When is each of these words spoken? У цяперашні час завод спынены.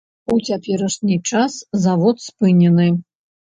У 0.35 0.37
цяперашні 0.47 1.19
час 1.33 1.59
завод 1.85 2.25
спынены. 2.27 2.91